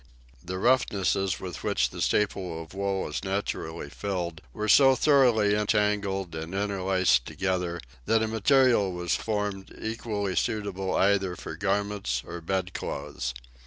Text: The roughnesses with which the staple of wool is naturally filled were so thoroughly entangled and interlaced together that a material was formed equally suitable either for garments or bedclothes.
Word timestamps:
The 0.43 0.57
roughnesses 0.57 1.39
with 1.39 1.63
which 1.63 1.91
the 1.91 2.01
staple 2.01 2.59
of 2.63 2.73
wool 2.73 3.07
is 3.07 3.23
naturally 3.23 3.87
filled 3.91 4.41
were 4.51 4.67
so 4.67 4.95
thoroughly 4.95 5.53
entangled 5.53 6.33
and 6.33 6.55
interlaced 6.55 7.27
together 7.27 7.79
that 8.07 8.23
a 8.23 8.27
material 8.27 8.93
was 8.93 9.15
formed 9.15 9.77
equally 9.79 10.35
suitable 10.35 10.95
either 10.95 11.35
for 11.35 11.55
garments 11.55 12.23
or 12.25 12.41
bedclothes. 12.41 13.35